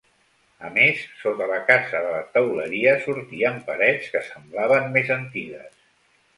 A 0.69 0.69
més, 0.77 1.03
sota 1.23 1.47
la 1.51 1.59
casa 1.67 2.01
de 2.07 2.15
la 2.15 2.23
teuleria 2.39 2.95
sortien 3.05 3.61
parets 3.69 4.11
que 4.17 4.25
semblaven 4.33 4.93
més 4.99 5.17
antigues. 5.21 5.81